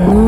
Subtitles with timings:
[0.00, 0.27] Oh.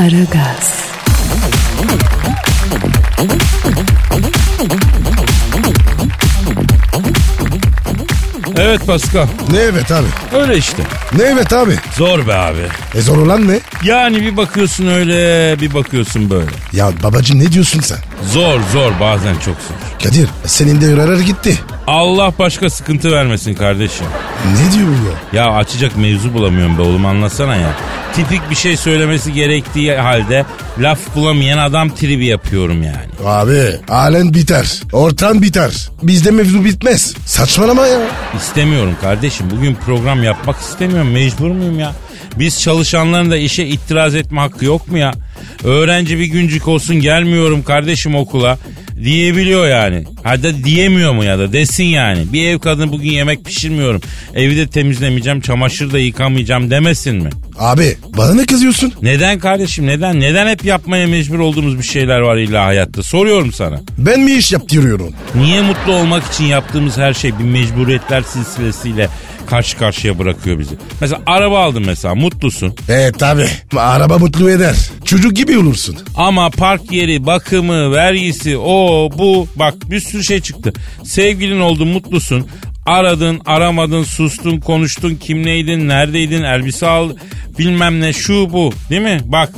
[0.00, 0.90] Aragaz,
[8.58, 9.26] Evet Pascal.
[9.50, 10.06] Ne evet abi?
[10.34, 10.82] Öyle işte.
[11.16, 11.76] Ne evet abi?
[11.96, 12.58] Zor be abi.
[12.94, 13.60] E zor olan ne?
[13.84, 16.50] Yani bir bakıyorsun öyle bir bakıyorsun böyle.
[16.72, 17.98] Ya babacığım ne diyorsun sen?
[18.32, 20.02] Zor zor bazen çok zor.
[20.04, 21.58] Kadir senin de hırarar gitti.
[21.90, 24.06] Allah başka sıkıntı vermesin kardeşim.
[24.52, 25.44] Ne diyor bu ya?
[25.44, 27.70] Ya açacak mevzu bulamıyorum be oğlum anlasana ya.
[28.14, 30.44] Tipik bir şey söylemesi gerektiği halde
[30.78, 33.26] laf bulamayan adam tribi yapıyorum yani.
[33.26, 34.80] Abi halen biter.
[34.92, 35.90] Ortan biter.
[36.02, 37.14] Bizde mevzu bitmez.
[37.26, 37.98] Saçmalama ya.
[38.36, 39.46] İstemiyorum kardeşim.
[39.50, 41.10] Bugün program yapmak istemiyorum.
[41.10, 41.92] Mecbur muyum ya?
[42.38, 45.12] Biz çalışanların da işe itiraz etme hakkı yok mu ya?
[45.64, 48.58] Öğrenci bir güncük olsun gelmiyorum kardeşim okula
[49.04, 50.04] diyebiliyor yani.
[50.22, 52.32] Hadi diyemiyor mu ya da desin yani.
[52.32, 54.00] Bir ev kadını bugün yemek pişirmiyorum.
[54.34, 57.30] Evi de temizlemeyeceğim, çamaşır da yıkamayacağım demesin mi?
[57.58, 58.92] Abi bana ne kızıyorsun?
[59.02, 60.20] Neden kardeşim neden?
[60.20, 63.02] Neden hep yapmaya mecbur olduğumuz bir şeyler var illa hayatta?
[63.02, 63.80] Soruyorum sana.
[63.98, 65.12] Ben mi iş yaptırıyorum?
[65.34, 69.08] Niye mutlu olmak için yaptığımız her şey bir mecburiyetler silsilesiyle
[69.46, 70.74] karşı karşıya bırakıyor bizi?
[71.00, 72.74] Mesela araba aldın mesela mutlusun.
[72.88, 73.46] Evet tabi.
[73.76, 74.76] Araba mutlu eder.
[75.04, 75.96] Çocuk gibi olursun.
[76.16, 80.72] Ama park yeri, bakımı, vergisi, o bu bak bir sürü şey çıktı.
[81.04, 82.46] Sevgilin oldu mutlusun.
[82.86, 87.10] Aradın, aramadın, sustun, konuştun, kimleydin, neredeydin, elbise al,
[87.58, 89.20] bilmem ne, şu bu değil mi?
[89.24, 89.50] Bak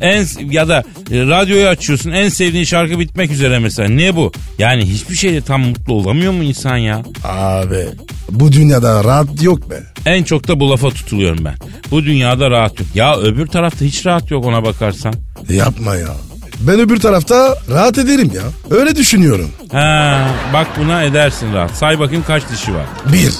[0.00, 4.32] en ya da e, radyoyu açıyorsun en sevdiğin şarkı bitmek üzere mesela ne bu?
[4.58, 7.02] Yani hiçbir şeyde tam mutlu olamıyor mu insan ya?
[7.24, 7.86] Abi
[8.30, 9.82] bu dünyada rahat yok be.
[10.06, 11.54] En çok da bu lafa tutuluyorum ben.
[11.90, 12.88] Bu dünyada rahat yok.
[12.94, 15.14] Ya öbür tarafta hiç rahat yok ona bakarsan.
[15.48, 16.16] Yapma ya.
[16.60, 18.42] Ben öbür tarafta rahat ederim ya.
[18.78, 19.50] Öyle düşünüyorum.
[19.72, 21.70] Ha, bak buna edersin rahat.
[21.70, 22.86] Say bakayım kaç dişi var.
[23.12, 23.32] Bir.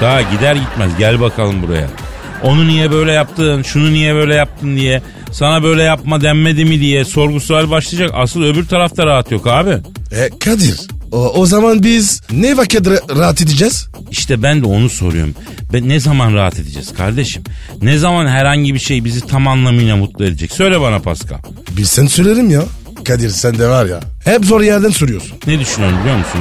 [0.00, 1.86] Daha gider gitmez gel bakalım buraya.
[2.42, 5.02] Onu niye böyle yaptın, şunu niye böyle yaptın diye,
[5.32, 8.10] sana böyle yapma denmedi mi diye sorgu sual başlayacak.
[8.14, 9.70] Asıl öbür tarafta rahat yok abi.
[10.12, 10.80] E Kadir
[11.12, 13.88] o, o zaman biz ne vakit ra- rahat edeceğiz?
[14.10, 15.34] İşte ben de onu soruyorum.
[15.72, 17.42] Ben ne zaman rahat edeceğiz kardeşim?
[17.82, 20.52] Ne zaman herhangi bir şey bizi tam anlamıyla mutlu edecek?
[20.52, 21.38] Söyle bana Pascal.
[21.76, 22.62] Bilsen söylerim ya.
[23.04, 24.00] Kadir sen de var ya.
[24.24, 25.32] Hep zor yerden soruyorsun.
[25.46, 26.40] Ne düşünüyorsun biliyor musun?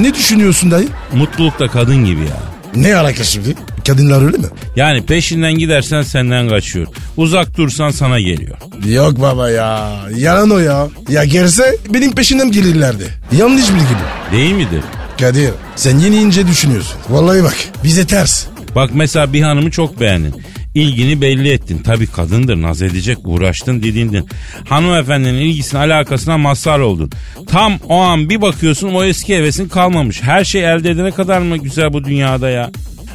[0.00, 0.88] Ne düşünüyorsun dayı?
[1.12, 2.36] Mutluluk da kadın gibi ya.
[2.76, 3.54] Ne alaka şimdi?
[3.86, 4.46] Kadınlar öyle mi?
[4.76, 6.86] Yani peşinden gidersen senden kaçıyor.
[7.16, 8.56] Uzak dursan sana geliyor.
[8.86, 9.90] Yok baba ya.
[10.16, 10.88] Yalan o ya.
[11.08, 13.04] Ya gelse benim peşinden gelirlerdi.
[13.38, 14.36] Yanlış bilgi bu.
[14.36, 14.80] Değil midir?
[15.20, 16.96] Kadir sen yeni ince düşünüyorsun.
[17.08, 18.44] Vallahi bak bize ters.
[18.74, 20.34] Bak mesela bir hanımı çok beğendin.
[20.78, 21.78] İlgini belli ettin.
[21.78, 24.26] Tabii kadındır naz edecek uğraştın didindin.
[24.68, 27.10] Hanımefendinin ilgisine alakasına mazhar oldun.
[27.48, 30.22] Tam o an bir bakıyorsun o eski hevesin kalmamış.
[30.22, 32.70] Her şey elde edene kadar mı güzel bu dünyada ya?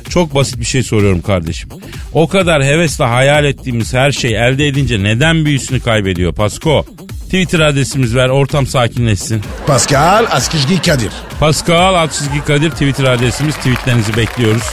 [0.10, 1.70] Çok basit bir şey soruyorum kardeşim.
[2.14, 6.86] O kadar hevesle hayal ettiğimiz her şey elde edince neden büyüsünü kaybediyor Pasko?
[7.24, 9.42] Twitter adresimiz ver ortam sakinleşsin.
[9.68, 11.12] Pascal Askizgi Kadir.
[11.40, 13.56] Pascal Altçizgi Kadir Twitter adresimiz.
[13.56, 14.64] Tweetlerinizi bekliyoruz.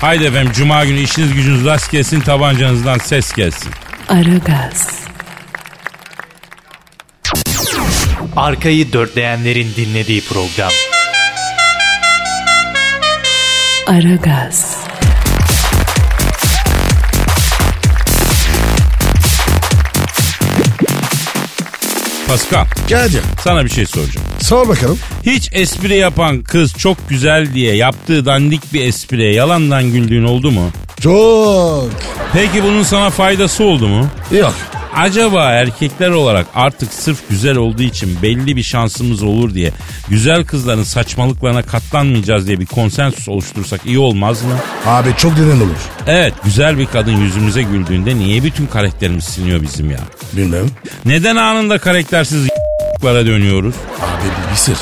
[0.00, 3.72] Haydi efendim Cuma günü işiniz gücünüz rast gelsin tabancanızdan ses gelsin.
[4.08, 4.88] Aragaz,
[8.36, 10.70] Arkayı dörtleyenlerin dinlediği program.
[13.86, 14.76] Aragaz,
[22.28, 24.26] Pascal Kadir sana bir şey soracağım.
[24.44, 24.98] Sor bakalım.
[25.26, 30.70] Hiç espri yapan kız çok güzel diye yaptığı dandik bir espriye yalandan güldüğün oldu mu?
[31.00, 31.90] Çok.
[32.32, 34.06] Peki bunun sana faydası oldu mu?
[34.32, 34.54] Yok.
[34.96, 39.72] Acaba erkekler olarak artık sırf güzel olduğu için belli bir şansımız olur diye
[40.08, 44.54] güzel kızların saçmalıklarına katlanmayacağız diye bir konsensus oluştursak iyi olmaz mı?
[44.86, 45.80] Abi çok denen olur.
[46.06, 50.00] Evet güzel bir kadın yüzümüze güldüğünde niye bütün karakterimiz siliniyor bizim ya?
[50.32, 50.66] Bilmem.
[51.04, 52.48] Neden anında karaktersiz
[53.04, 53.74] lara dönüyoruz?
[54.00, 54.78] Abi bir sır.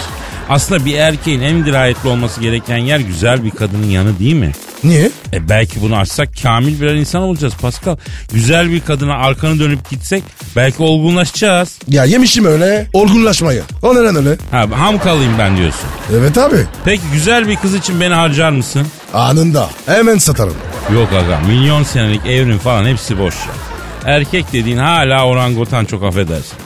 [0.49, 4.53] Aslında bir erkeğin en dirayetli olması gereken yer güzel bir kadının yanı değil mi?
[4.85, 5.11] Niye?
[5.33, 7.97] E belki bunu açsak kamil birer insan olacağız Pascal.
[8.33, 10.23] Güzel bir kadına arkanı dönüp gitsek
[10.57, 11.79] belki olgunlaşacağız.
[11.89, 13.63] Ya yemişim öyle olgunlaşmayı.
[13.83, 14.37] O neden öyle?
[14.51, 15.89] Ha ham kalayım ben diyorsun.
[16.19, 16.67] Evet abi.
[16.85, 18.87] Peki güzel bir kız için beni harcar mısın?
[19.15, 19.71] Anında.
[19.87, 20.55] Hemen satarım.
[20.95, 23.53] Yok aga milyon senelik evrim falan hepsi boş ya.
[24.15, 26.59] Erkek dediğin hala orangutan çok affedersin.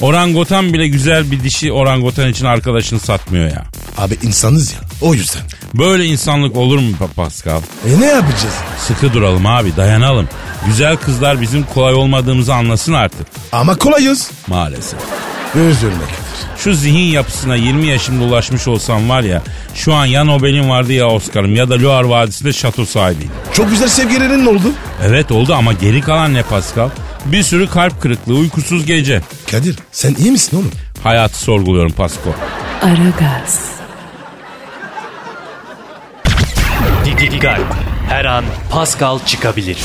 [0.00, 3.64] Orangutan bile güzel bir dişi orangutan için arkadaşını satmıyor ya.
[3.98, 5.42] Abi insanız ya o yüzden.
[5.74, 7.60] Böyle insanlık olur mu Pa- Pascal?
[7.88, 8.54] E ne yapacağız?
[8.78, 10.28] Sıkı duralım abi dayanalım.
[10.66, 13.26] Güzel kızlar bizim kolay olmadığımızı anlasın artık.
[13.52, 14.30] Ama kolayız.
[14.46, 14.98] Maalesef.
[15.54, 16.24] Üzülme Kadir.
[16.58, 19.42] Şu zihin yapısına 20 yaşımda ulaşmış olsam var ya
[19.74, 23.30] şu an ya Nobel'im vardı ya Oscar'ım ya da Loire Vadisi'nde şato sahibiydim.
[23.52, 24.72] Çok güzel sevgililerin oldu.
[25.04, 26.88] Evet oldu ama geri kalan ne Pascal?
[27.24, 29.22] Bir sürü kalp kırıklığı, uykusuz gece.
[29.54, 30.70] Kadir sen iyi misin oğlum?
[31.02, 32.34] Hayatı sorguluyorum Pasko.
[32.82, 33.70] Aragaz,
[37.04, 37.60] Dikkat.
[38.08, 39.78] Her an Pascal çıkabilir.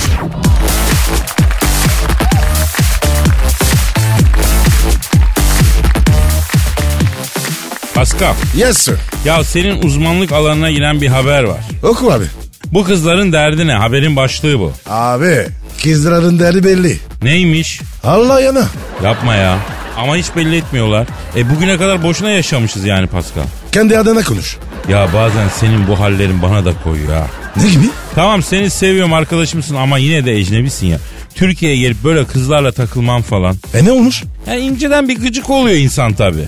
[7.96, 8.96] Pascal, Yes sir.
[9.26, 11.60] ya senin uzmanlık alanına giren bir haber var.
[11.84, 12.26] Oku abi.
[12.72, 13.74] Bu kızların derdi ne?
[13.74, 14.74] Haberin başlığı bu.
[14.90, 15.48] Abi
[15.84, 17.00] kızların derdi belli.
[17.22, 17.82] Neymiş?
[18.04, 18.64] Allah yana.
[19.04, 19.58] Yapma ya.
[19.98, 21.08] Ama hiç belli etmiyorlar.
[21.36, 23.44] E bugüne kadar boşuna yaşamışız yani Pascal.
[23.72, 24.58] Kendi adına konuş.
[24.90, 27.28] Ya bazen senin bu hallerin bana da koyuyor ha.
[27.58, 27.86] Ne gibi?
[28.16, 30.98] Tamam seni seviyorum arkadaşımsın ama yine de ecnebisin ya.
[31.36, 33.56] Türkiye'ye gelip böyle kızlarla takılman falan.
[33.74, 34.24] E ne olmuş?
[34.48, 36.40] Ya inceden bir gıcık oluyor insan tabi.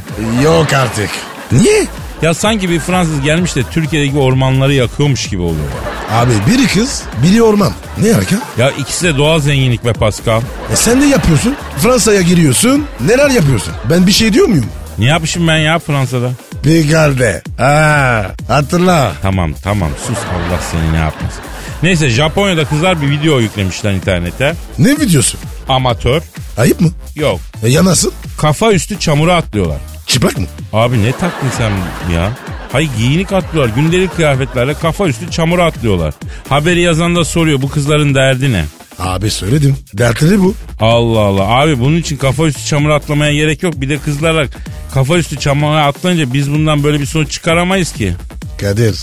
[0.43, 1.09] Yok artık.
[1.51, 1.85] Niye?
[2.21, 5.67] Ya sanki bir Fransız gelmiş de Türkiye'deki ormanları yakıyormuş gibi oluyor.
[6.11, 7.73] Abi biri kız, biri orman.
[8.01, 8.35] Ne alaka?
[8.57, 10.41] Ya ikisi de doğal zenginlik be Pascal.
[10.73, 11.55] E sen de yapıyorsun.
[11.77, 12.85] Fransa'ya giriyorsun.
[13.05, 13.73] Neler yapıyorsun?
[13.89, 14.65] Ben bir şey diyor muyum?
[14.97, 16.31] Ne yapmışım ben ya Fransa'da?
[16.63, 17.41] Pigarde.
[17.57, 19.13] Ha, hatırla.
[19.21, 21.41] Tamam tamam sus Allah seni ne yapmasın.
[21.83, 24.53] Neyse Japonya'da kızlar bir video yüklemişler internete.
[24.79, 25.37] Ne videosu?
[25.69, 26.21] Amatör.
[26.57, 26.89] Ayıp mı?
[27.15, 27.39] Yok.
[27.63, 28.11] E ya nasıl?
[28.37, 29.77] Kafa üstü çamura atlıyorlar.
[30.11, 30.45] Çıplak mı?
[30.73, 31.71] Abi ne taktın sen
[32.13, 32.31] ya?
[32.71, 33.75] Hay giyinik atlıyorlar.
[33.75, 36.13] Gündelik kıyafetlerle kafa üstü çamura atlıyorlar.
[36.49, 38.65] Haberi yazan da soruyor bu kızların derdi ne?
[38.99, 39.75] Abi söyledim.
[39.93, 40.55] Dertleri bu.
[40.79, 41.43] Allah Allah.
[41.47, 43.81] Abi bunun için kafa üstü çamura atlamaya gerek yok.
[43.81, 44.45] Bir de kızlarla
[44.93, 48.13] kafa üstü çamura atlayınca biz bundan böyle bir sonuç çıkaramayız ki.
[48.61, 48.95] Kadir,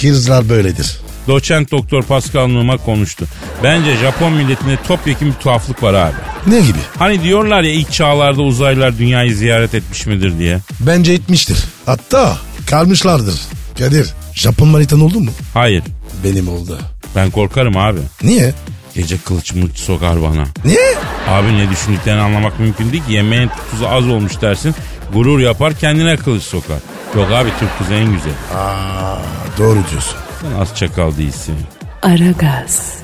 [0.00, 1.00] kızlar böyledir.
[1.28, 3.26] Doçent doktor Pascal Numa konuştu.
[3.62, 6.14] Bence Japon milletinde topyekun bir tuhaflık var abi.
[6.46, 6.78] Ne gibi?
[6.98, 10.58] Hani diyorlar ya ilk çağlarda uzaylılar dünyayı ziyaret etmiş midir diye.
[10.80, 11.58] Bence etmiştir.
[11.86, 12.36] Hatta
[12.66, 13.34] kalmışlardır.
[13.78, 15.30] Kadir, Japon manitan oldu mu?
[15.54, 15.82] Hayır.
[16.24, 16.78] Benim oldu.
[17.16, 17.98] Ben korkarım abi.
[18.22, 18.54] Niye?
[18.94, 20.44] Gece kılıç mılıç sokar bana.
[20.64, 20.94] Niye?
[21.28, 23.12] Abi ne düşündüklerini anlamak mümkün değil ki.
[23.12, 24.74] Yemeğin tuzu az olmuş dersin.
[25.12, 26.78] Gurur yapar kendine kılıç sokar.
[27.16, 28.32] Yok abi Türk kızı en güzel.
[28.54, 29.16] Aa,
[29.58, 30.16] doğru diyorsun.
[30.40, 31.56] Sen az çakal değilsin.
[32.02, 32.98] Aragaz,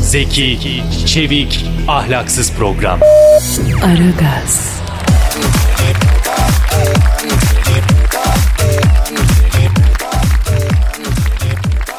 [0.00, 3.00] Zeki, çevik, ahlaksız program.
[3.84, 4.72] Aragaz,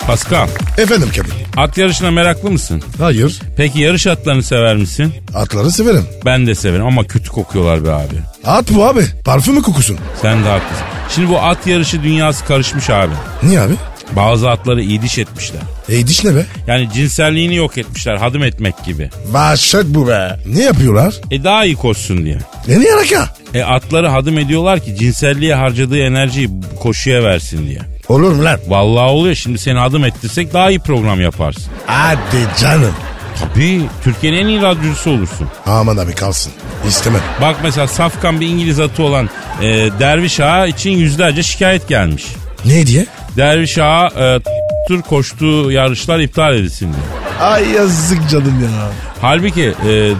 [0.07, 0.47] Pascal,
[0.77, 1.42] Efendim Kadir.
[1.57, 2.83] At yarışına meraklı mısın?
[2.99, 3.39] Hayır.
[3.57, 5.13] Peki yarış atlarını sever misin?
[5.35, 6.05] Atları severim.
[6.25, 8.15] Ben de severim ama kötü kokuyorlar be abi.
[8.45, 9.05] At bu abi.
[9.25, 9.97] Parfümü kokusun.
[10.21, 10.85] Sen de haklısın.
[11.15, 13.13] Şimdi bu at yarışı dünyası karışmış abi.
[13.43, 13.73] Niye abi?
[14.15, 15.61] Bazı atları idiş etmişler.
[15.89, 16.45] E diş ne be?
[16.67, 19.09] Yani cinselliğini yok etmişler hadım etmek gibi.
[19.31, 20.39] Vahşet bu be.
[20.45, 21.13] Ne yapıyorlar?
[21.31, 22.37] E daha iyi koşsun diye.
[22.67, 23.29] E ne alaka?
[23.53, 26.49] E atları hadım ediyorlar ki cinselliğe harcadığı enerjiyi
[26.79, 27.79] koşuya versin diye.
[28.09, 28.59] Olur mu lan?
[28.67, 31.63] Vallahi oluyor şimdi seni adım ettirsek daha iyi program yaparsın.
[31.85, 32.93] Hadi canım.
[33.39, 35.47] Tabii Türkiye'nin en iyi radyocusu olursun.
[35.65, 36.51] Aman abi kalsın.
[36.87, 37.21] İstemem.
[37.41, 39.29] Bak mesela safkan bir İngiliz atı olan
[39.61, 39.67] e,
[39.99, 42.25] Derviş Ağa için yüzlerce şikayet gelmiş.
[42.65, 43.05] Ne diye?
[43.37, 44.39] Derviş Ağa e,
[44.87, 47.47] tur koştuğu yarışlar iptal edilsin diye.
[47.47, 48.89] Ay yazık canım ya.
[49.21, 50.11] Halbuki e,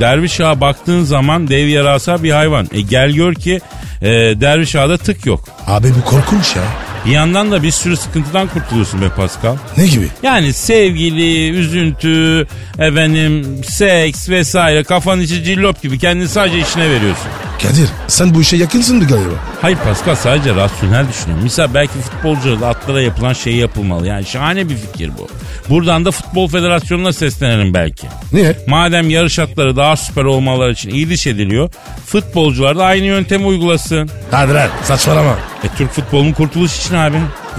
[0.00, 2.68] Derviş Ağa baktığın zaman dev yarasa bir hayvan.
[2.72, 3.60] E gel gör ki
[4.02, 4.08] e,
[4.40, 5.44] Derviş Ağa'da tık yok.
[5.66, 6.62] Abi bu korkunç ya.
[7.06, 9.56] Bir yandan da bir sürü sıkıntıdan kurtuluyorsun be Pascal.
[9.76, 10.08] Ne gibi?
[10.22, 12.46] Yani sevgili, üzüntü,
[12.78, 17.30] efendim, seks vesaire kafanın içi cillop gibi kendini sadece içine veriyorsun.
[17.62, 19.34] Kadir sen bu işe yakınsın galiba.
[19.62, 21.44] Hayır Pascal sadece rasyonel düşünüyorum.
[21.44, 24.06] Misal belki futbolculara atlara yapılan şey yapılmalı.
[24.06, 25.28] Yani şahane bir fikir bu.
[25.68, 28.06] Buradan da Futbol Federasyonu'na seslenelim belki.
[28.32, 28.56] Niye?
[28.66, 31.70] Madem yarış atları daha süper olmaları için iyiliş ediliyor,
[32.06, 34.10] futbolcular da aynı yöntemi uygulasın.
[34.30, 35.36] Hadi lan saçmalama.
[35.64, 37.16] E Türk futbolunun kurtuluş için abi.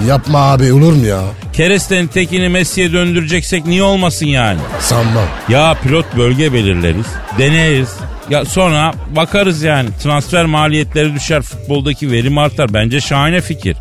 [0.08, 1.22] Yapma abi olur mu ya?
[1.54, 4.60] Kerestenin tekini Messi'ye döndüreceksek niye olmasın yani?
[4.80, 5.26] Sanmam.
[5.50, 7.06] Ya pilot bölge belirleriz,
[7.40, 7.90] deneriz.
[8.32, 12.74] Ya sonra bakarız yani transfer maliyetleri düşer, futboldaki verim artar.
[12.74, 13.78] Bence şahane fikir.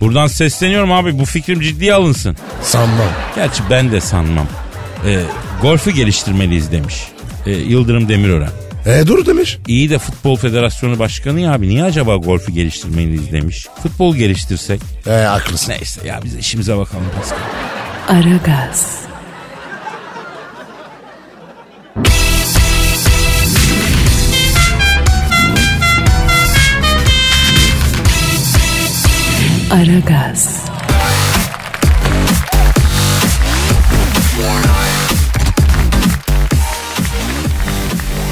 [0.00, 2.36] Buradan sesleniyorum abi bu fikrim ciddiye alınsın.
[2.62, 3.08] Sanmam.
[3.34, 4.46] Gerçi ben de sanmam.
[5.06, 5.20] Ee,
[5.62, 6.94] golfü geliştirmeliyiz demiş.
[7.46, 8.50] Ee, Yıldırım Demirören.
[8.86, 9.58] E dur demiş.
[9.66, 13.66] İyi de Futbol Federasyonu Başkanı ya abi niye acaba golfü geliştirmeliyiz demiş.
[13.82, 14.80] Futbol geliştirsek.
[15.06, 15.72] E haklısın.
[15.72, 17.38] Neyse ya biz işimize bakalım Pascal.
[18.08, 19.02] Aragaz,
[29.72, 30.64] Aragaz,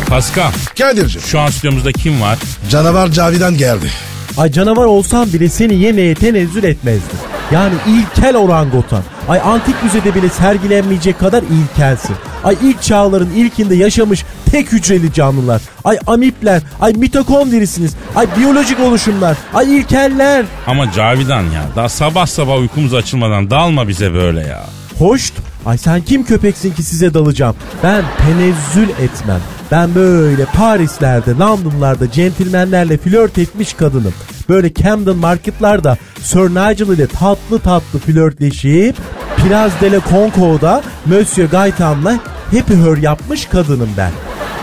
[0.08, 2.38] Pascal Kadir'cim şu an stüdyomuzda kim var?
[2.70, 3.90] canavar Cavidan geldi.
[4.36, 7.18] Ay canavar olsam bile seni yemeye tenezzül etmezdim.
[7.52, 9.02] Yani ilkel orangutan.
[9.28, 12.16] Ay antik müzede bile sergilenmeyecek kadar ilkelsin.
[12.44, 15.62] Ay ilk çağların ilkinde yaşamış tek hücreli canlılar.
[15.84, 20.44] Ay amipler, ay mitokondrisiniz, ay biyolojik oluşumlar, ay ilkeller.
[20.66, 24.66] Ama Cavidan ya daha sabah sabah uykumuz açılmadan dalma bize böyle ya.
[24.98, 25.34] Hoşt.
[25.66, 27.56] Ay sen kim köpeksin ki size dalacağım?
[27.82, 29.40] Ben tenezzül etmem.
[29.70, 34.14] Ben böyle Paris'lerde, London'larda centilmenlerle flört etmiş kadınım.
[34.48, 38.96] Böyle Camden Market'larda Sir Nigel ile tatlı tatlı flörtleşip
[39.36, 42.20] Place de la Concord'da Monsieur Gaetan'la
[42.52, 44.10] happy her yapmış kadınım ben.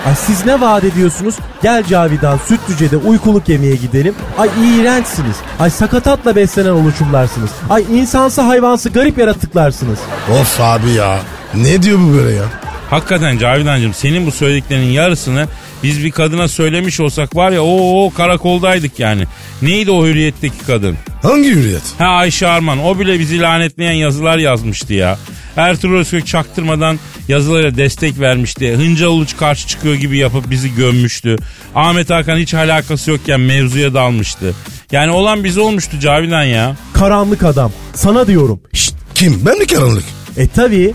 [0.06, 1.36] Ay siz ne vaat ediyorsunuz?
[1.63, 4.15] Gel Cavidan Sütlüce'de uykuluk yemeye gidelim.
[4.38, 5.36] Ay iğrençsiniz.
[5.60, 7.50] Ay sakatatla beslenen oluşumlarsınız.
[7.70, 10.00] Ay insansı hayvansı garip yaratıklarsınız.
[10.41, 11.20] Of abi ya.
[11.56, 12.44] Ne diyor bu böyle ya?
[12.89, 15.48] Hakikaten Cavidancığım senin bu söylediklerinin yarısını
[15.84, 19.24] biz bir kadına söylemiş olsak var ya o karakoldaydık yani.
[19.62, 20.98] Neydi o hürriyetteki kadın?
[21.22, 21.82] Hangi hürriyet?
[21.98, 25.17] Ha Ayşe Arman o bile bizi lanetleyen yazılar yazmıştı ya.
[25.58, 28.75] Ertuğrul Özkök çaktırmadan yazılara destek vermişti.
[28.75, 31.36] Hıncal Uluç karşı çıkıyor gibi yapıp bizi gömmüştü.
[31.75, 34.53] Ahmet Hakan hiç alakası yokken mevzuya dalmıştı.
[34.91, 36.75] Yani olan bize olmuştu Cavidan ya.
[36.93, 37.72] Karanlık adam.
[37.93, 38.60] Sana diyorum.
[38.74, 38.93] Şşt.
[39.15, 39.41] Kim?
[39.46, 40.03] Ben mi karanlık?
[40.38, 40.93] E tabi.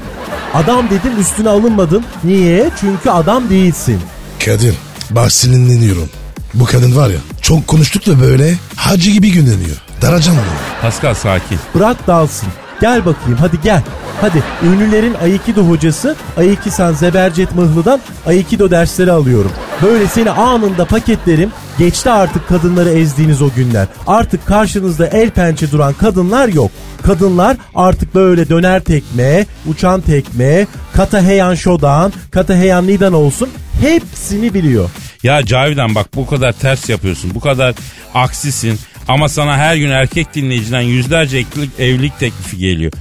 [0.55, 2.05] Adam dedim üstüne alınmadın.
[2.25, 2.71] Niye?
[2.81, 4.01] Çünkü adam değilsin.
[4.45, 4.75] Kadir
[5.11, 6.09] bak sinirleniyorum.
[6.55, 9.77] Bu kadın var ya çok konuştuk da böyle hacı gibi günleniyor.
[10.03, 10.81] Daracam bunu.
[10.83, 11.59] Pascal sakin.
[11.75, 12.49] Bırak dalsın.
[12.83, 13.83] Gel bakayım hadi gel.
[14.21, 19.53] Hadi ünlülerin Aikido hocası Aikisan Zebercet Mıhlı'dan Aikido dersleri alıyorum.
[19.83, 21.51] Böyle seni anında paketlerim.
[21.79, 23.87] Geçti artık kadınları ezdiğiniz o günler.
[24.07, 26.71] Artık karşınızda el pençe duran kadınlar yok.
[27.03, 33.49] Kadınlar artık böyle döner tekme, uçan tekme, kata heyan shodan, kata heyan nidan olsun
[33.81, 34.91] hepsini biliyor.
[35.23, 37.35] Ya Cavidan bak bu kadar ters yapıyorsun.
[37.35, 37.75] Bu kadar
[38.15, 38.79] aksisin.
[39.09, 41.45] Ama sana her gün erkek dinleyiciden yüzlerce
[41.79, 42.93] evlilik, teklifi geliyor.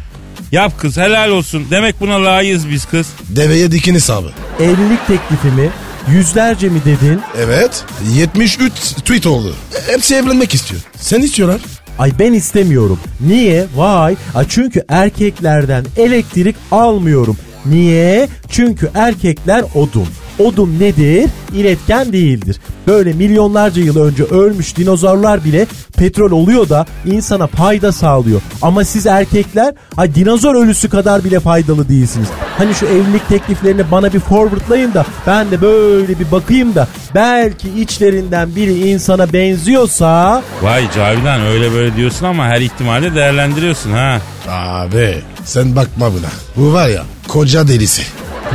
[0.51, 1.67] Yap kız helal olsun.
[1.71, 3.07] Demek buna layığız biz kız.
[3.29, 4.31] Deveye dikin hesabı.
[4.59, 5.69] Evlilik teklifimi
[6.11, 7.21] yüzlerce mi dedin?
[7.37, 9.55] Evet 73 tweet oldu.
[9.91, 10.81] Hepsi evlenmek istiyor.
[10.95, 11.61] Sen istiyorlar.
[11.99, 12.99] Ay ben istemiyorum.
[13.21, 13.65] Niye?
[13.75, 14.15] Vay.
[14.35, 17.37] Ay çünkü erkeklerden elektrik almıyorum.
[17.65, 18.27] Niye?
[18.49, 20.07] Çünkü erkekler odun.
[20.41, 21.29] Odun nedir?
[21.53, 22.59] İletken değildir.
[22.87, 25.67] Böyle milyonlarca yıl önce ölmüş dinozorlar bile
[25.97, 28.41] petrol oluyor da insana fayda sağlıyor.
[28.61, 32.27] Ama siz erkekler ay dinozor ölüsü kadar bile faydalı değilsiniz.
[32.57, 37.69] Hani şu evlilik tekliflerini bana bir forwardlayın da ben de böyle bir bakayım da belki
[37.81, 44.21] içlerinden biri insana benziyorsa Vay Cavidan öyle böyle diyorsun ama her ihtimalle değerlendiriyorsun ha.
[44.49, 46.29] Abi sen bakma buna.
[46.57, 48.01] Bu var ya koca delisi.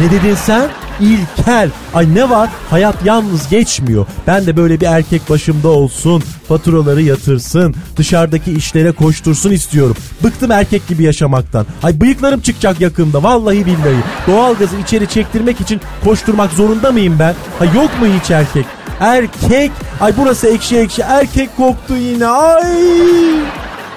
[0.01, 0.69] Ne dedin sen?
[1.01, 1.71] İlkel.
[1.95, 2.51] Ay ne var?
[2.71, 4.07] Hayat yalnız geçmiyor.
[4.27, 6.23] Ben de böyle bir erkek başımda olsun.
[6.49, 7.75] Faturaları yatırsın.
[7.97, 9.97] Dışarıdaki işlere koştursun istiyorum.
[10.25, 11.67] Bıktım erkek gibi yaşamaktan.
[11.83, 13.23] Ay bıyıklarım çıkacak yakında.
[13.23, 13.97] Vallahi billahi.
[14.27, 17.35] Doğalgazı içeri çektirmek için koşturmak zorunda mıyım ben?
[17.61, 18.67] Ay yok mu hiç erkek?
[19.01, 19.71] Erkek.
[20.01, 21.03] Ay burası ekşi ekşi.
[21.03, 22.27] Erkek koktu yine.
[22.27, 22.75] Ay.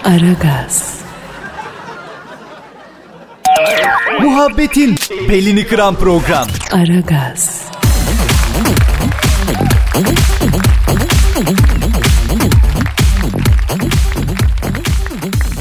[0.03, 0.98] Aragaz,
[4.21, 4.95] Muhabbetin
[5.29, 6.47] belini kıran program.
[6.71, 7.61] Aragaz,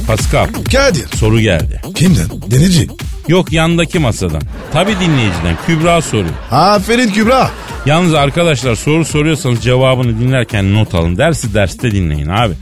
[0.06, 1.06] Pascal Kadir.
[1.16, 1.80] soru geldi.
[1.94, 2.26] Kimden?
[2.50, 2.88] Denici.
[3.28, 4.42] Yok yandaki masadan.
[4.72, 6.34] Tabi dinleyiciden Kübra soruyor.
[6.50, 7.50] Aferin Kübra.
[7.86, 11.16] Yalnız arkadaşlar soru soruyorsanız cevabını dinlerken not alın.
[11.18, 12.54] Dersi derste dinleyin abi.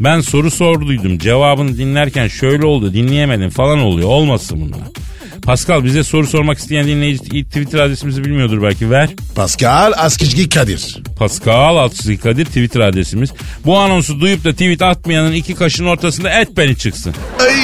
[0.00, 1.18] Ben soru sorduydum.
[1.18, 4.08] Cevabını dinlerken şöyle oldu dinleyemedim falan oluyor.
[4.08, 4.80] Olmasın bunlar.
[5.42, 8.90] Pascal bize soru sormak isteyen dinleyici Twitter adresimizi bilmiyordur belki.
[8.90, 9.08] Ver.
[9.34, 10.98] Pascal Askizgi Kadir.
[11.18, 13.30] Pascal Altçı Kadir Twitter adresimiz.
[13.64, 17.14] Bu anonsu duyup da tweet atmayanın iki kaşın ortasında et beni çıksın.
[17.40, 17.54] Ay.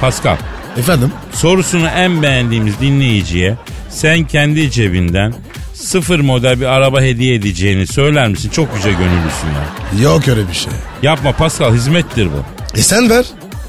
[0.00, 0.36] Pascal
[0.76, 1.12] Efendim?
[1.32, 3.56] sorusunu en beğendiğimiz dinleyiciye
[3.90, 5.34] sen kendi cebinden
[5.80, 8.50] sıfır model bir araba hediye edeceğini söyler misin?
[8.50, 10.02] Çok yüce gönüllüsün ya.
[10.02, 10.72] Yok öyle bir şey.
[11.02, 12.44] Yapma Pascal hizmettir bu.
[12.78, 13.24] E sen ver.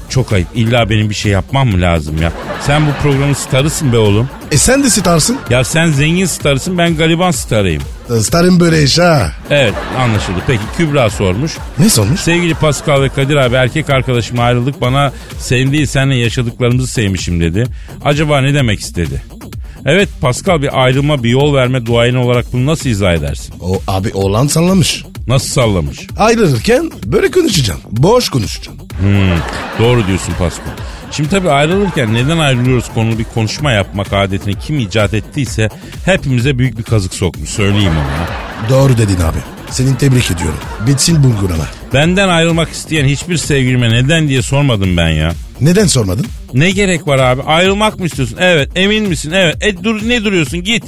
[0.08, 0.48] çok ayıp.
[0.54, 2.32] İlla benim bir şey yapmam mı lazım ya?
[2.66, 4.28] Sen bu programın starısın be oğlum.
[4.52, 5.38] E sen de starsın.
[5.50, 7.82] Ya sen zengin starısın ben gariban starıyım.
[8.20, 9.32] Starın böyle iş ha.
[9.50, 10.38] Evet anlaşıldı.
[10.46, 11.52] Peki Kübra sormuş.
[11.78, 12.20] Ne sormuş?
[12.20, 14.80] Sevgili Pascal ve Kadir abi erkek arkadaşımla ayrıldık.
[14.80, 17.64] Bana sen değil seninle yaşadıklarımızı sevmişim dedi.
[18.04, 19.22] Acaba ne demek istedi?
[19.86, 23.54] Evet Pascal bir ayrılma bir yol verme duayeni olarak bunu nasıl izah edersin?
[23.60, 25.04] O abi oğlan sallamış.
[25.26, 26.06] Nasıl sallamış?
[26.18, 27.84] Ayrılırken böyle konuşacaksın.
[27.90, 28.88] Boş konuşacaksın.
[29.00, 29.38] Hmm,
[29.78, 30.64] doğru diyorsun Pascal.
[31.10, 35.68] Şimdi tabii ayrılırken neden ayrılıyoruz konulu bir konuşma yapmak adetini kim icat ettiyse
[36.04, 38.70] hepimize büyük bir kazık sokmuş söyleyeyim onu.
[38.70, 39.38] Doğru dedin abi.
[39.70, 40.58] Senin tebrik ediyorum.
[40.86, 41.66] Bitsin bulgurama.
[41.94, 45.32] Benden ayrılmak isteyen hiçbir sevgilime neden diye sormadım ben ya.
[45.60, 46.26] Neden sormadın?
[46.54, 47.42] Ne gerek var abi?
[47.42, 48.36] Ayrılmak mı istiyorsun?
[48.40, 48.70] Evet.
[48.74, 49.30] Emin misin?
[49.34, 49.56] Evet.
[49.60, 50.62] E dur ne duruyorsun?
[50.64, 50.84] Git.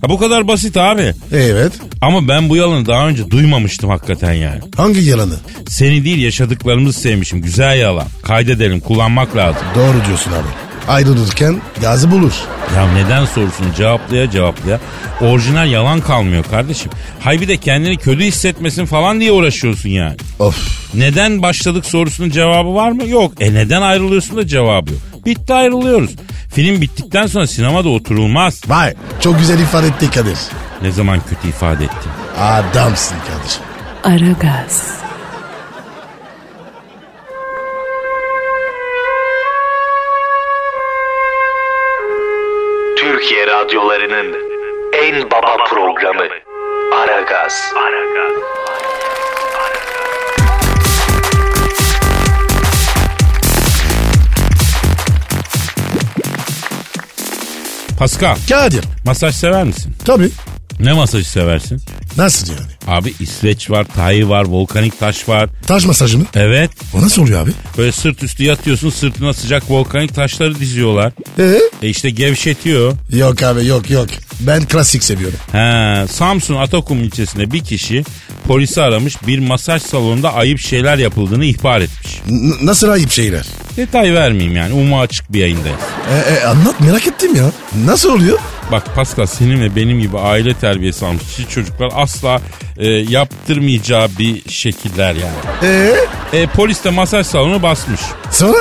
[0.00, 1.12] Ha, bu kadar basit abi.
[1.32, 1.72] Evet.
[2.00, 4.60] Ama ben bu yalanı daha önce duymamıştım hakikaten yani.
[4.76, 5.34] Hangi yalanı?
[5.68, 7.42] Seni değil yaşadıklarımızı sevmişim.
[7.42, 8.06] Güzel yalan.
[8.22, 8.80] Kaydedelim.
[8.80, 9.62] Kullanmak lazım.
[9.74, 10.48] Doğru diyorsun abi.
[10.88, 12.32] Ayrılırken gazı bulur.
[12.76, 14.80] Ya neden sorusunu cevaplaya cevaplaya
[15.20, 16.90] orijinal yalan kalmıyor kardeşim.
[17.20, 20.16] Hay bir de kendini kötü hissetmesin falan diye uğraşıyorsun yani.
[20.38, 20.56] Of.
[20.94, 23.06] Neden başladık sorusunun cevabı var mı?
[23.08, 23.32] Yok.
[23.40, 25.00] E neden ayrılıyorsun da cevabı yok.
[25.26, 26.10] Bitti ayrılıyoruz.
[26.54, 28.62] Film bittikten sonra sinemada oturulmaz.
[28.68, 30.38] Vay çok güzel ifade etti Kadir.
[30.82, 32.10] Ne zaman kötü ifade ettim.
[32.40, 33.62] Adamsın kardeşim.
[34.04, 34.82] Aragaz,
[43.64, 44.34] radyolarının
[45.02, 46.24] en baba programı
[46.94, 47.72] Aragaz.
[57.98, 58.84] Pascal, Kadir.
[59.04, 59.96] masaj sever misin?
[60.06, 60.30] Tabii.
[60.80, 61.80] Ne masajı seversin?
[62.16, 62.73] Nasıl yani?
[62.86, 65.48] Abi İsveç var, Tay var, volkanik taş var.
[65.66, 66.24] Taş masajı mı?
[66.34, 66.70] Evet.
[66.94, 67.50] O nasıl oluyor abi?
[67.78, 71.12] Böyle sırt üstü yatıyorsun, sırtına sıcak volkanik taşları diziyorlar.
[71.38, 71.58] Ee?
[71.82, 72.92] E işte gevşetiyor.
[73.12, 74.06] Yok abi yok yok.
[74.40, 75.38] Ben klasik seviyorum.
[75.52, 78.04] He, Samsun Atakum ilçesinde bir kişi
[78.48, 82.20] polisi aramış bir masaj salonunda ayıp şeyler yapıldığını ihbar etmiş.
[82.28, 83.46] N- nasıl ayıp şeyler?
[83.76, 85.78] Detay vermeyeyim yani umu açık bir yayındayız.
[86.28, 87.50] E, e, anlat merak ettim ya.
[87.86, 88.38] Nasıl oluyor?
[88.72, 92.40] Bak Pascal senin ve benim gibi aile terbiyesi almış çocuklar asla
[92.76, 95.36] e, yaptırmayacağı bir şekiller yani.
[95.62, 95.94] Ee?
[96.32, 98.00] E, polis de masaj salonu basmış.
[98.30, 98.58] Sonra?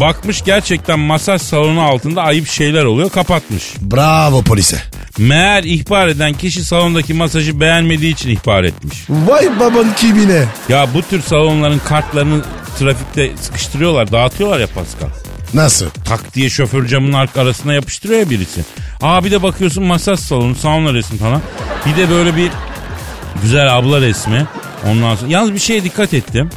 [0.00, 3.74] Bakmış gerçekten masaj salonu altında ayıp şeyler oluyor kapatmış.
[3.80, 4.82] Bravo polise.
[5.18, 8.98] Meğer ihbar eden kişi salondaki masajı beğenmediği için ihbar etmiş.
[9.08, 10.44] Vay baban kimine?
[10.68, 12.42] Ya bu tür salonların kartlarını
[12.78, 15.25] trafikte sıkıştırıyorlar dağıtıyorlar ya Pascal.
[15.56, 15.90] Nasıl?
[16.04, 18.64] Tak diye şoför camının ark arasına yapıştırıyor ya birisi.
[19.02, 21.42] Aa bir de bakıyorsun masaj salonu sauna resmi falan.
[21.86, 22.50] Bir de böyle bir
[23.42, 24.46] güzel abla resmi.
[24.86, 26.50] Ondan sonra yalnız bir şeye dikkat ettim.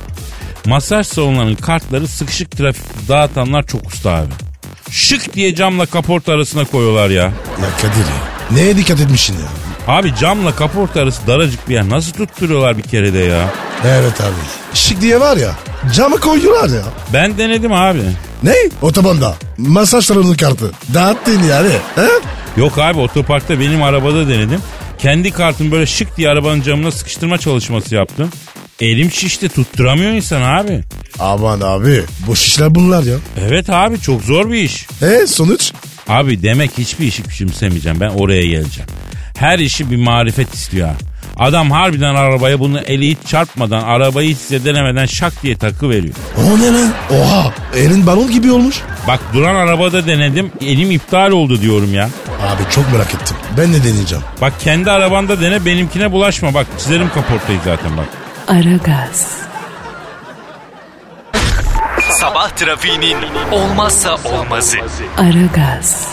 [0.66, 4.32] Masaj salonlarının kartları sıkışık trafikte dağıtanlar çok usta abi.
[4.92, 7.24] Şık diye camla kaporta arasına koyuyorlar ya.
[7.24, 8.52] Ya Kadir ya.
[8.52, 9.69] Neye dikkat etmişsin ya?
[9.88, 11.90] Abi camla kaporta arası daracık bir yer.
[11.90, 13.50] Nasıl tutturuyorlar bir kerede ya?
[13.86, 14.34] Evet abi.
[14.74, 15.56] Şık diye var ya.
[15.96, 16.84] Camı koydular ya.
[17.14, 18.00] Ben denedim abi.
[18.44, 18.54] Ne?
[18.82, 19.36] Otobanda.
[19.58, 20.72] Masaj salonu kartı.
[20.94, 21.70] Dağıttın yani.
[21.96, 22.08] He?
[22.58, 24.60] Yok abi otoparkta benim arabada denedim.
[25.00, 28.30] Kendi kartımı böyle şık diye arabanın camına sıkıştırma çalışması yaptım.
[28.80, 30.84] Elim şişti tutturamıyor insan abi.
[31.20, 32.04] Aman abi.
[32.28, 33.16] Boş işler bunlar ya.
[33.50, 34.88] Evet abi çok zor bir iş.
[35.02, 35.72] E sonuç?
[36.08, 38.90] Abi demek hiçbir işi küçümsemeyeceğim ben oraya geleceğim.
[39.40, 40.90] Her işi bir marifet istiyor.
[41.38, 46.14] Adam harbiden arabaya bunu eli hiç çarpmadan arabayı hissedelemeden şak diye takı veriyor.
[46.38, 46.92] O ne lan?
[47.12, 47.54] Oha.
[47.76, 48.82] Elin balon gibi olmuş.
[49.08, 52.10] Bak duran arabada denedim elim iptal oldu diyorum ya.
[52.42, 53.38] Abi çok merak ettim.
[53.58, 54.24] Ben de deneyeceğim.
[54.42, 58.06] Bak kendi arabanda dene benimkine bulaşma bak çizerim kaportayı zaten bak.
[58.48, 59.28] Aragaz,
[62.20, 63.18] Sabah trafiğinin
[63.52, 64.78] olmazsa olmazı.
[65.18, 66.08] Aragaz,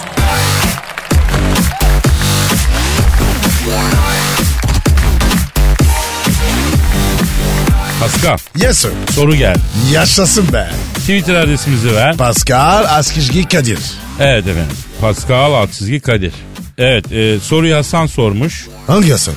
[8.27, 8.91] Pascal Yes sir.
[9.11, 9.59] soru geldi.
[9.93, 10.71] Yaşasın be.
[10.95, 12.17] Twitter adresimizi ver.
[12.17, 13.79] Pascal Askizgi Kadir.
[14.21, 14.77] Evet efendim.
[15.01, 16.33] Pascal alt çizgi Kadir.
[16.79, 18.67] Evet e, soruyu Hasan sormuş.
[18.87, 19.35] Hangi Hasan?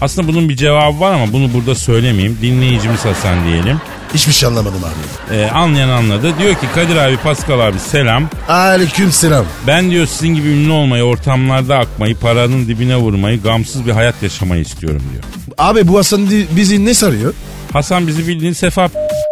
[0.00, 2.38] Aslında bunun bir cevabı var ama bunu burada söylemeyeyim.
[2.42, 3.80] Dinleyicimiz Hasan diyelim.
[4.14, 5.36] Hiçbir şey anlamadım abi.
[5.36, 6.38] E, anlayan anladı.
[6.38, 8.28] Diyor ki Kadir abi Pascal abi selam.
[8.48, 9.44] Aleyküm selam.
[9.66, 14.62] Ben diyor sizin gibi ünlü olmayı, ortamlarda akmayı, paranın dibine vurmayı, gamsız bir hayat yaşamayı
[14.62, 15.24] istiyorum diyor.
[15.58, 17.34] Abi bu Hasan bizi ne sarıyor?
[17.72, 18.88] Hasan bizi bildiğin sefa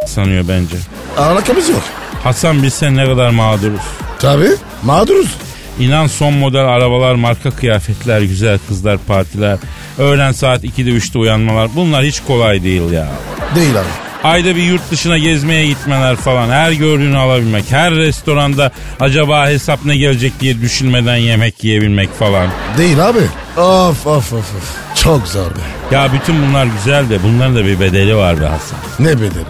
[0.06, 0.76] sanıyor bence.
[1.18, 1.82] Alakamız yok.
[2.24, 3.80] Hasan bilsen ne kadar mağduruz.
[4.18, 4.50] Tabii.
[4.82, 5.34] Mağduruz.
[5.80, 9.58] İnan son model arabalar, marka kıyafetler, güzel kızlar, partiler,
[9.98, 13.08] öğlen saat 2'de 3'te uyanmalar bunlar hiç kolay değil ya.
[13.56, 13.86] Değil abi.
[14.24, 16.48] Ayda bir yurt dışına gezmeye gitmeler falan.
[16.48, 17.64] Her gördüğünü alabilmek.
[17.70, 22.48] Her restoranda acaba hesap ne gelecek diye düşünmeden yemek yiyebilmek falan.
[22.78, 23.18] Değil abi.
[23.60, 24.95] Of of of of.
[25.06, 25.94] Çok zor be.
[25.94, 28.78] Ya bütün bunlar güzel de bunların da bir bedeli var be Hasan.
[28.98, 29.44] Ne bedeli?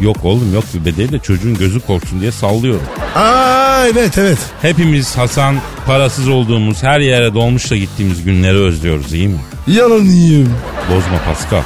[0.00, 2.86] Yok oğlum yok bir bedeli de çocuğun gözü korksun diye sallıyorum.
[3.14, 4.38] Aa evet evet.
[4.62, 5.56] Hepimiz Hasan
[5.86, 9.38] parasız olduğumuz her yere dolmuşla gittiğimiz günleri özlüyoruz iyi mi?
[9.66, 10.54] Yalan yiyeyim.
[10.90, 11.62] Bozma Pascal.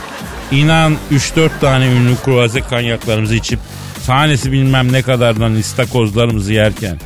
[0.50, 3.60] İnan 3-4 tane ünlü kruvaze kanyaklarımızı içip
[4.06, 6.98] tanesi bilmem ne kadardan istakozlarımızı yerken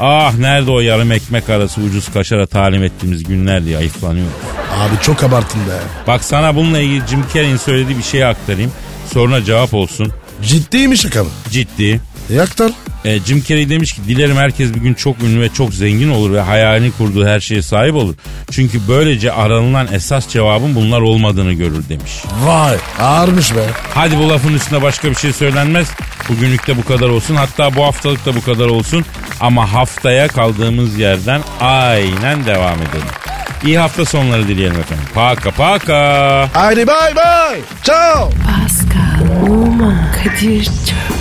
[0.00, 4.32] ah nerede o yarım ekmek arası ucuz kaşara talim ettiğimiz günler diye ayıflanıyoruz.
[4.80, 5.78] Abi çok abarttın be.
[6.06, 8.72] Bak sana bununla ilgili Jim Carrey'in söylediği bir şeyi aktarayım.
[9.12, 10.12] Soruna cevap olsun.
[10.42, 11.30] Ciddi mi şaka mı?
[11.50, 12.00] Ciddi.
[12.30, 12.72] E aktar.
[13.04, 16.32] E, Jim Carrey demiş ki dilerim herkes bir gün çok ünlü ve çok zengin olur
[16.32, 18.14] ve hayalini kurduğu her şeye sahip olur.
[18.50, 22.12] Çünkü böylece aranılan esas cevabın bunlar olmadığını görür demiş.
[22.44, 23.66] Vay ağırmış be.
[23.94, 25.88] Hadi bu lafın üstüne başka bir şey söylenmez.
[26.28, 27.34] Bugünlük de bu kadar olsun.
[27.34, 29.04] Hatta bu haftalık da bu kadar olsun.
[29.40, 33.08] Ama haftaya kaldığımız yerden aynen devam edelim.
[33.64, 35.04] İyi hafta sonları dileyelim efendim.
[35.14, 36.48] Paka paka.
[36.54, 37.60] Haydi bay bay.
[37.82, 38.30] Ciao.
[38.30, 41.19] Pascal, Oman, Kadir çok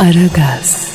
[0.00, 0.89] Aragaz.